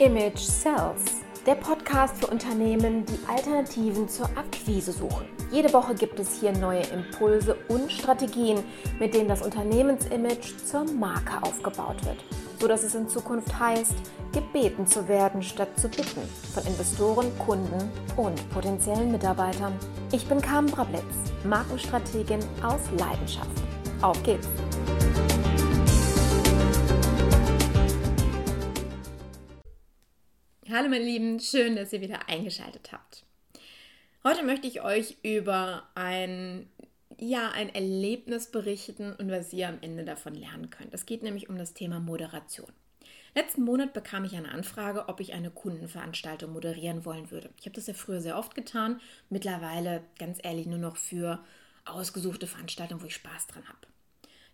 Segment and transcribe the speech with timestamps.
[0.00, 5.26] Image Sells, der Podcast für Unternehmen, die Alternativen zur Akquise suchen.
[5.52, 8.64] Jede Woche gibt es hier neue Impulse und Strategien,
[8.98, 12.16] mit denen das Unternehmensimage zur Marke aufgebaut wird,
[12.58, 13.94] sodass es in Zukunft heißt,
[14.32, 16.22] gebeten zu werden statt zu bitten
[16.54, 19.74] von Investoren, Kunden und potenziellen Mitarbeitern.
[20.12, 21.04] Ich bin Carmen Brabletz,
[21.44, 23.50] Markenstrategin aus Leidenschaft.
[24.00, 24.48] Auf geht's!
[30.72, 33.24] Hallo meine Lieben, schön, dass ihr wieder eingeschaltet habt.
[34.22, 36.70] Heute möchte ich euch über ein,
[37.18, 40.94] ja, ein Erlebnis berichten und was ihr am Ende davon lernen könnt.
[40.94, 42.70] Es geht nämlich um das Thema Moderation.
[43.34, 47.50] Letzten Monat bekam ich eine Anfrage, ob ich eine Kundenveranstaltung moderieren wollen würde.
[47.58, 51.44] Ich habe das ja früher sehr oft getan, mittlerweile ganz ehrlich nur noch für
[51.84, 53.88] ausgesuchte Veranstaltungen, wo ich Spaß dran habe.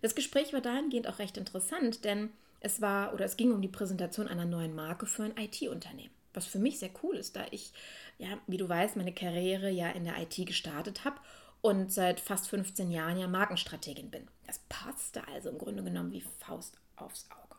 [0.01, 3.67] Das Gespräch war dahingehend auch recht interessant, denn es war oder es ging um die
[3.67, 6.13] Präsentation einer neuen Marke für ein IT-Unternehmen.
[6.33, 7.73] Was für mich sehr cool ist, da ich,
[8.17, 11.17] ja, wie du weißt, meine Karriere ja in der IT gestartet habe
[11.61, 14.27] und seit fast 15 Jahren ja Markenstrategin bin.
[14.45, 17.55] Das passte also im Grunde genommen wie Faust aufs Auge.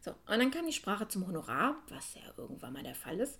[0.00, 3.38] So, und dann kam die Sprache zum Honorar, was ja irgendwann mal der Fall ist.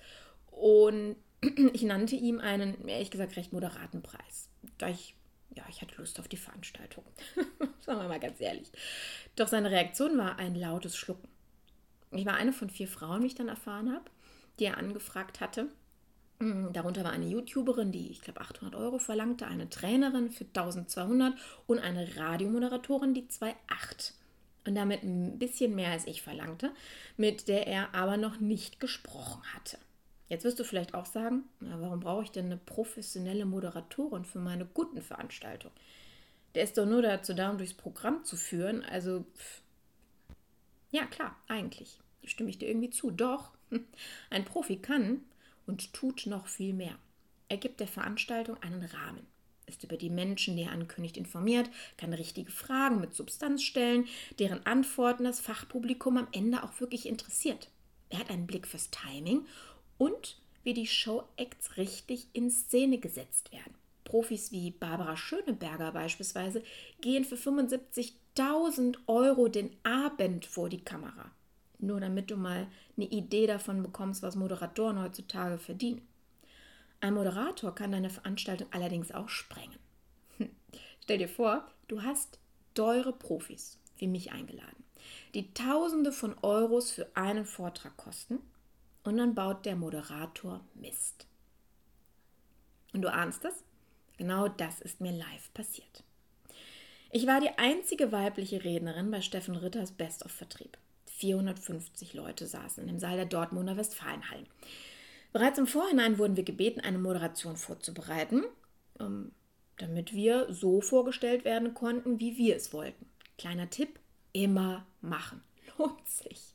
[0.51, 1.17] Und
[1.73, 4.48] ich nannte ihm einen, ehrlich gesagt, recht moderaten Preis.
[4.79, 5.15] Da ich
[5.55, 7.05] ja, ich hatte Lust auf die Veranstaltung.
[7.81, 8.71] Sagen wir mal ganz ehrlich.
[9.37, 11.29] Doch seine Reaktion war ein lautes Schlucken.
[12.11, 14.05] Ich war eine von vier Frauen, wie ich dann erfahren habe,
[14.59, 15.69] die er angefragt hatte.
[16.39, 21.35] Mm, darunter war eine YouTuberin, die ich glaube 800 Euro verlangte, eine Trainerin für 1200
[21.67, 24.13] und eine Radiomoderatorin, die 2,8
[24.67, 26.73] und damit ein bisschen mehr als ich verlangte,
[27.17, 29.79] mit der er aber noch nicht gesprochen hatte.
[30.28, 34.39] Jetzt wirst du vielleicht auch sagen, na, warum brauche ich denn eine professionelle Moderatorin für
[34.39, 35.70] meine guten Veranstaltung?
[36.55, 38.83] Der ist doch nur dazu da, um durchs Programm zu führen.
[38.84, 39.62] Also, pff.
[40.92, 42.00] ja klar, eigentlich.
[42.25, 43.11] Stimme ich dir irgendwie zu.
[43.11, 43.50] Doch,
[44.30, 45.20] ein Profi kann
[45.67, 46.97] und tut noch viel mehr.
[47.48, 49.27] Er gibt der Veranstaltung einen Rahmen,
[49.67, 51.68] ist über die Menschen, die er ankündigt, informiert,
[51.98, 54.07] kann richtige Fragen mit Substanz stellen,
[54.39, 57.68] deren Antworten das Fachpublikum am Ende auch wirklich interessiert.
[58.08, 59.46] Er hat einen Blick fürs Timing
[59.99, 63.75] und wie die Show-Acts richtig in Szene gesetzt werden.
[64.05, 66.63] Profis wie Barbara Schöneberger beispielsweise
[67.01, 71.31] gehen für 75.000 Euro den Abend vor die Kamera.
[71.79, 72.67] Nur damit du mal
[72.97, 76.07] eine Idee davon bekommst, was Moderatoren heutzutage verdienen.
[77.01, 79.79] Ein Moderator kann deine Veranstaltung allerdings auch sprengen.
[80.39, 80.51] Hm.
[81.03, 82.39] Stell dir vor, du hast
[82.75, 84.85] teure Profis wie mich eingeladen,
[85.35, 88.41] die Tausende von Euros für einen Vortrag kosten
[89.05, 91.27] und dann baut der Moderator Mist.
[92.92, 93.65] Und du ahnst es?
[94.17, 96.05] Genau das ist mir live passiert.
[97.11, 100.79] Ich war die einzige weibliche Rednerin bei Steffen Ritters Best of Vertrieb.
[101.07, 104.47] 450 Leute saßen dem Saal der Dortmunder Westfalenhallen.
[105.33, 108.45] Bereits im Vorhinein wurden wir gebeten, eine Moderation vorzubereiten,
[109.01, 109.33] ähm,
[109.79, 113.07] damit wir so vorgestellt werden konnten, wie wir es wollten.
[113.39, 113.98] Kleiner Tipp,
[114.33, 115.43] immer machen.
[115.79, 116.54] Lohnt sich.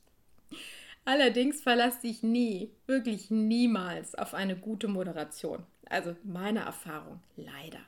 [1.10, 5.66] Allerdings verlasse ich nie, wirklich niemals auf eine gute Moderation.
[5.90, 7.80] Also meine Erfahrung, leider.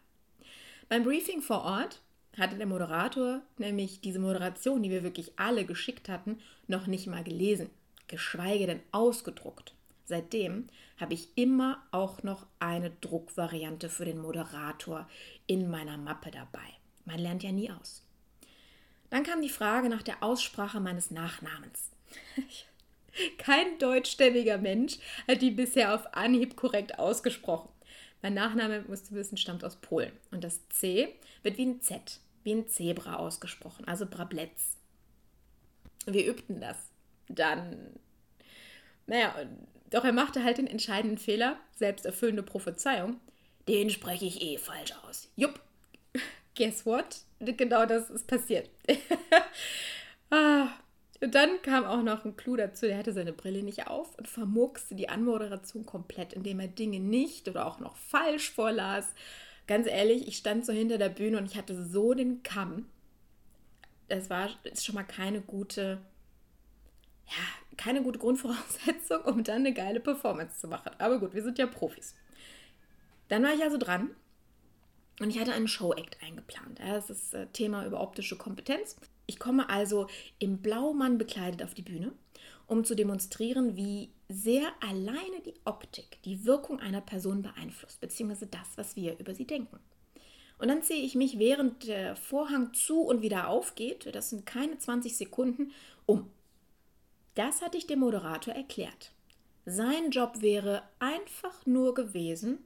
[0.90, 2.02] Beim Briefing vor Ort
[2.36, 7.24] hatte der Moderator nämlich diese Moderation, die wir wirklich alle geschickt hatten, noch nicht mal
[7.24, 7.70] gelesen,
[8.08, 9.76] geschweige denn ausgedruckt.
[10.06, 10.66] Seitdem
[11.00, 15.08] habe ich immer auch noch eine Druckvariante für den Moderator
[15.46, 16.74] in meiner Mappe dabei.
[17.06, 18.04] Man lernt ja nie aus.
[19.12, 21.92] Dann kam die Frage nach der Aussprache meines Nachnamens.
[22.50, 22.71] Ich
[23.38, 27.70] kein deutschstämmiger Mensch hat die bisher auf Anhieb korrekt ausgesprochen.
[28.22, 30.12] Mein Nachname, musst du wissen, stammt aus Polen.
[30.32, 34.78] Und das C wird wie ein Z, wie ein Zebra ausgesprochen, also Brabletz.
[36.06, 36.78] Wir übten das.
[37.28, 38.00] Dann,
[39.08, 39.36] naja,
[39.90, 43.20] doch er machte halt den entscheidenden Fehler, selbsterfüllende Prophezeiung.
[43.68, 45.30] Den spreche ich eh falsch aus.
[45.36, 45.60] Jupp.
[46.56, 47.22] Guess what?
[47.40, 48.70] Genau das ist passiert.
[50.30, 50.70] ah,
[51.22, 54.28] und dann kam auch noch ein Clou dazu, der hatte seine Brille nicht auf und
[54.28, 59.14] vermurkste die Anmoderation komplett, indem er Dinge nicht oder auch noch falsch vorlas.
[59.68, 62.88] Ganz ehrlich, ich stand so hinter der Bühne und ich hatte so den Kamm.
[64.08, 66.00] Das war ist schon mal keine gute,
[67.28, 70.92] ja, keine gute Grundvoraussetzung, um dann eine geile Performance zu machen.
[70.98, 72.16] Aber gut, wir sind ja Profis.
[73.28, 74.10] Dann war ich also dran
[75.20, 76.80] und ich hatte einen Show-Act eingeplant.
[76.80, 78.96] Das ist äh, Thema über optische Kompetenz.
[79.32, 80.08] Ich komme also
[80.40, 82.12] im Blaumann bekleidet auf die Bühne,
[82.68, 88.68] um zu demonstrieren, wie sehr alleine die Optik die Wirkung einer Person beeinflusst, beziehungsweise das,
[88.76, 89.80] was wir über sie denken.
[90.60, 94.78] Und dann ziehe ich mich, während der Vorhang zu und wieder aufgeht, das sind keine
[94.78, 95.72] 20 Sekunden,
[96.06, 96.30] um.
[97.36, 99.14] Das hatte ich dem Moderator erklärt.
[99.66, 102.58] Sein Job wäre einfach nur gewesen,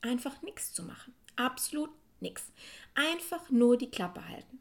[0.00, 1.12] einfach nichts zu machen.
[1.34, 1.90] Absolut
[2.20, 2.52] nichts.
[2.94, 4.60] Einfach nur die Klappe halten.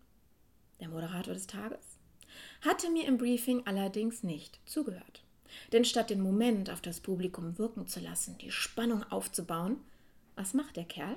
[0.83, 1.97] Der Moderator des Tages
[2.59, 5.24] hatte mir im Briefing allerdings nicht zugehört.
[5.71, 9.77] Denn statt den Moment auf das Publikum wirken zu lassen, die Spannung aufzubauen,
[10.35, 11.15] was macht der Kerl?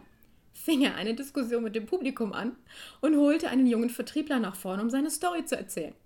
[0.53, 2.55] Fing er eine Diskussion mit dem Publikum an
[3.01, 5.97] und holte einen jungen Vertriebler nach vorne, um seine Story zu erzählen.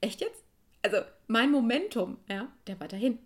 [0.00, 0.42] Echt jetzt?
[0.82, 0.96] Also
[1.28, 3.20] mein Momentum, ja, der war dahin.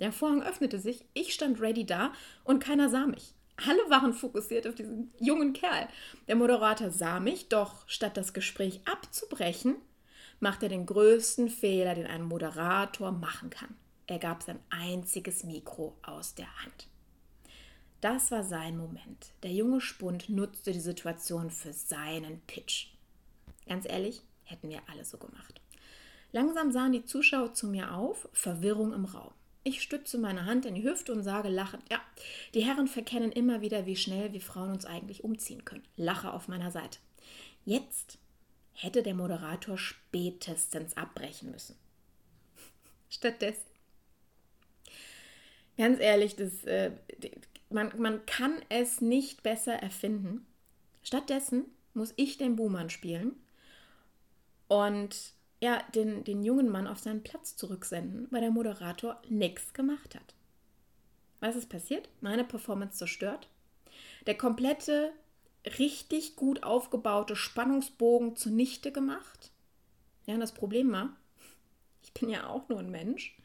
[0.00, 3.34] Der Vorhang öffnete sich, ich stand ready da und keiner sah mich.
[3.56, 5.88] Alle waren fokussiert auf diesen jungen Kerl.
[6.26, 9.76] Der Moderator sah mich, doch statt das Gespräch abzubrechen,
[10.40, 13.76] machte er den größten Fehler, den ein Moderator machen kann.
[14.06, 16.88] Er gab sein einziges Mikro aus der Hand.
[18.00, 19.32] Das war sein Moment.
[19.44, 22.88] Der junge Spund nutzte die Situation für seinen Pitch.
[23.68, 25.60] Ganz ehrlich, hätten wir alle so gemacht.
[26.32, 29.32] Langsam sahen die Zuschauer zu mir auf, Verwirrung im Raum.
[29.64, 32.00] Ich stütze meine Hand in die Hüfte und sage lachend, ja,
[32.54, 35.84] die Herren verkennen immer wieder, wie schnell wir Frauen uns eigentlich umziehen können.
[35.96, 36.98] Lache auf meiner Seite.
[37.64, 38.18] Jetzt
[38.72, 41.76] hätte der Moderator spätestens abbrechen müssen.
[43.08, 43.70] Stattdessen,
[45.76, 46.90] ganz ehrlich, das, äh,
[47.70, 50.44] man, man kann es nicht besser erfinden.
[51.04, 53.36] Stattdessen muss ich den Buhmann spielen
[54.66, 60.16] und ja, den, den jungen Mann auf seinen Platz zurücksenden, weil der Moderator nichts gemacht
[60.16, 60.34] hat.
[61.38, 62.08] Was ist passiert?
[62.20, 63.48] Meine Performance zerstört.
[64.26, 65.12] Der komplette,
[65.78, 69.52] richtig gut aufgebaute Spannungsbogen zunichte gemacht.
[70.26, 71.14] Ja, und das Problem war,
[72.02, 73.38] ich bin ja auch nur ein Mensch.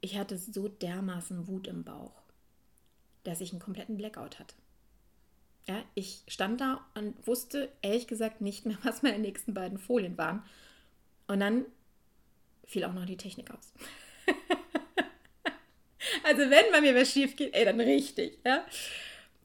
[0.00, 2.22] Ich hatte so dermaßen Wut im Bauch,
[3.22, 4.54] dass ich einen kompletten Blackout hatte.
[5.66, 10.16] Ja, ich stand da und wusste ehrlich gesagt nicht mehr, was meine nächsten beiden Folien
[10.16, 10.42] waren
[11.26, 11.66] und dann
[12.64, 13.72] fiel auch noch die Technik aus.
[16.24, 18.64] also wenn bei mir was schief geht, ey, dann richtig, ja.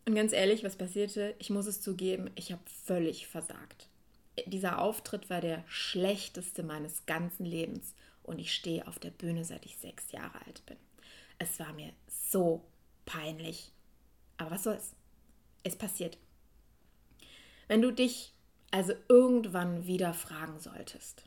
[0.06, 1.36] Und ganz ehrlich, was passierte?
[1.40, 3.88] Ich muss es zugeben, ich habe völlig versagt.
[4.46, 7.94] Dieser Auftritt war der schlechteste meines ganzen Lebens
[8.24, 10.78] und ich stehe auf der Bühne, seit ich sechs Jahre alt bin.
[11.38, 12.64] Es war mir so
[13.06, 13.72] peinlich.
[14.38, 14.94] Aber was soll's?
[15.64, 16.18] Es passiert.
[17.68, 18.34] Wenn du dich
[18.72, 21.24] also irgendwann wieder fragen solltest,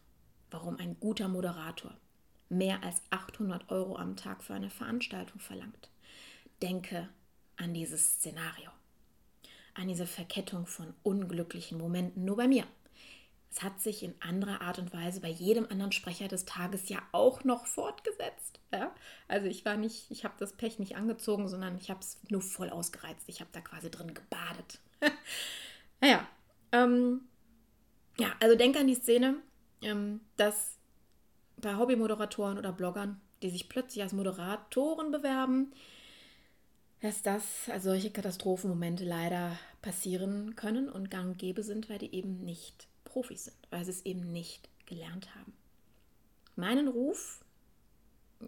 [0.52, 1.96] warum ein guter Moderator
[2.48, 5.90] mehr als 800 Euro am Tag für eine Veranstaltung verlangt.
[6.60, 7.08] Denke
[7.56, 8.70] an dieses Szenario,
[9.74, 12.64] an diese Verkettung von unglücklichen Momenten nur bei mir.
[13.50, 17.02] Es hat sich in anderer Art und Weise bei jedem anderen Sprecher des Tages ja
[17.12, 18.60] auch noch fortgesetzt.
[18.72, 18.94] Ja?
[19.28, 22.40] Also ich war nicht, ich habe das Pech nicht angezogen, sondern ich habe es nur
[22.40, 23.24] voll ausgereizt.
[23.26, 24.80] Ich habe da quasi drin gebadet.
[26.00, 26.26] naja,
[26.72, 27.22] ähm,
[28.18, 29.36] ja, also denke an die Szene,
[30.36, 30.78] dass
[31.56, 35.72] bei Hobbymoderatoren oder Bloggern, die sich plötzlich als Moderatoren bewerben,
[37.00, 42.14] dass das, also solche Katastrophenmomente leider passieren können und gang und gäbe sind, weil die
[42.14, 45.52] eben nicht Profis sind, weil sie es eben nicht gelernt haben.
[46.54, 47.44] Meinen Ruf,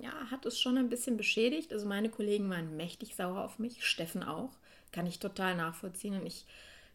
[0.01, 1.73] ja, hat es schon ein bisschen beschädigt.
[1.73, 4.57] Also meine Kollegen waren mächtig sauer auf mich, Steffen auch,
[4.93, 6.47] kann ich total nachvollziehen und ich,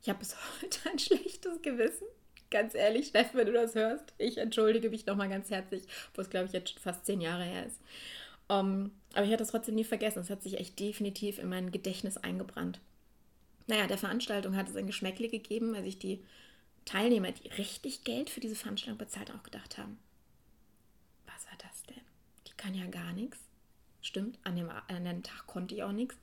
[0.01, 2.07] ich habe bis heute ein schlechtes Gewissen
[2.49, 6.29] ganz ehrlich, Steffen, wenn du das hörst, ich entschuldige mich nochmal ganz herzlich, obwohl es,
[6.29, 7.79] glaube ich, jetzt fast zehn Jahre her ist.
[8.47, 10.19] Um, ähm, aber ich hatte das trotzdem nie vergessen.
[10.19, 12.79] Es hat sich echt definitiv in mein Gedächtnis eingebrannt.
[13.67, 16.23] Naja, der Veranstaltung hat es ein Geschmäckle gegeben, als ich die
[16.85, 19.99] Teilnehmer, die richtig Geld für diese Veranstaltung bezahlt, auch gedacht haben.
[21.27, 22.03] Was war das denn?
[22.47, 23.37] Die kann ja gar nichts.
[24.01, 26.15] Stimmt, an dem, an dem Tag konnte ich auch nichts.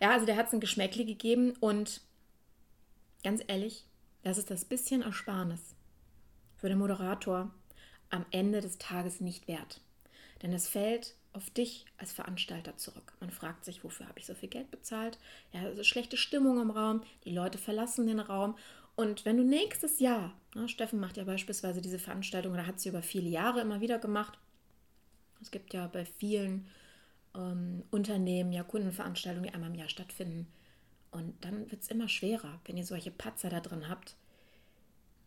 [0.00, 2.02] Ja, also der hat es ein Geschmäckle gegeben und
[3.22, 3.84] ganz ehrlich,
[4.24, 5.76] das ist das bisschen Ersparnis
[6.56, 7.50] für den Moderator
[8.10, 9.80] am Ende des Tages nicht wert.
[10.42, 13.12] Denn es fällt auf dich als Veranstalter zurück.
[13.20, 15.18] Man fragt sich, wofür habe ich so viel Geld bezahlt?
[15.52, 18.56] Ja, also schlechte Stimmung im Raum, die Leute verlassen den Raum.
[18.96, 22.88] Und wenn du nächstes Jahr, ne, Steffen macht ja beispielsweise diese Veranstaltung oder hat sie
[22.88, 24.38] über viele Jahre immer wieder gemacht.
[25.42, 26.68] Es gibt ja bei vielen
[27.34, 30.46] ähm, Unternehmen ja Kundenveranstaltungen, die einmal im Jahr stattfinden.
[31.14, 34.16] Und dann wird es immer schwerer, wenn ihr solche Patzer da drin habt,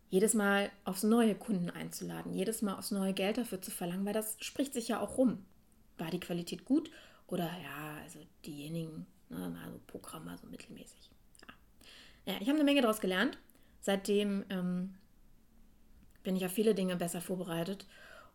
[0.10, 4.12] jedes Mal aufs neue Kunden einzuladen, jedes Mal aufs neue Geld dafür zu verlangen, weil
[4.12, 5.46] das spricht sich ja auch rum.
[5.98, 6.92] War die Qualität gut
[7.28, 11.10] oder ja, also diejenigen, ne, mal so Programm mal so mittelmäßig.
[11.42, 13.38] Ja, ja ich habe eine Menge daraus gelernt.
[13.80, 14.96] Seitdem ähm,
[16.22, 17.88] bin ich auf viele Dinge besser vorbereitet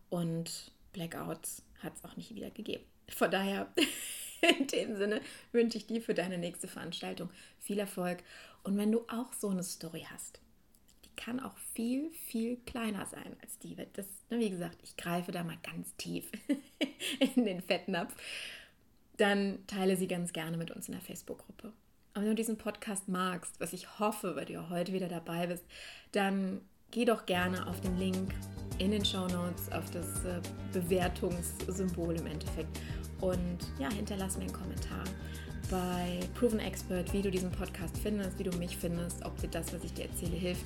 [0.09, 2.83] und Blackouts hat es auch nicht wieder gegeben.
[3.09, 3.71] Von daher
[4.59, 5.21] In dem Sinne
[5.51, 8.23] wünsche ich dir für deine nächste Veranstaltung viel Erfolg.
[8.63, 10.39] Und wenn du auch so eine Story hast,
[11.05, 13.75] die kann auch viel, viel kleiner sein als die.
[13.93, 16.29] Das, ne, wie gesagt, ich greife da mal ganz tief
[17.35, 18.13] in den Fettnapf.
[19.17, 21.71] Dann teile sie ganz gerne mit uns in der Facebook-Gruppe.
[22.15, 25.47] Und wenn du diesen Podcast magst, was ich hoffe, weil du ja heute wieder dabei
[25.47, 25.63] bist,
[26.11, 28.33] dann geh doch gerne auf den Link
[28.77, 30.41] in den Show Notes, auf das äh,
[30.73, 32.79] Bewertungssymbol im Endeffekt
[33.23, 35.05] und ja, hinterlass mir einen Kommentar
[35.71, 39.73] bei Proven Expert, wie du diesen Podcast findest, wie du mich findest, ob dir das,
[39.73, 40.65] was ich dir erzähle, hilft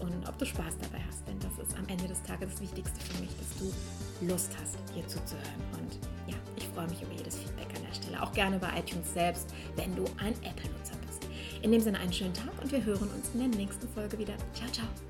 [0.00, 1.28] und ob du Spaß dabei hast.
[1.28, 4.78] Denn das ist am Ende des Tages das Wichtigste für mich, dass du Lust hast,
[4.94, 5.62] hier zuzuhören.
[5.72, 8.22] Und ja, ich freue mich über jedes Feedback an der Stelle.
[8.22, 11.28] Auch gerne bei iTunes selbst, wenn du ein Apple-Nutzer bist.
[11.60, 14.34] In dem Sinne einen schönen Tag und wir hören uns in der nächsten Folge wieder.
[14.54, 15.07] Ciao, ciao.